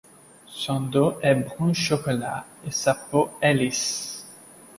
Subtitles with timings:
[0.47, 4.25] Son dos est brun chocolat et sa peau est lisse.